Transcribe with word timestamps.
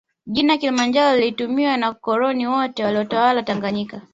Jina 0.27 0.57
kilimanjaro 0.57 1.17
lilitumia 1.19 1.77
na 1.77 1.87
wakoloni 1.87 2.47
wote 2.47 2.83
waliyotawala 2.83 3.43
tanganyika 3.43 4.01